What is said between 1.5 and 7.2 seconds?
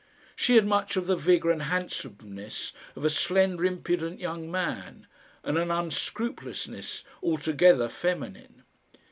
and handsomeness of a slender impudent young man, and an unscrupulousness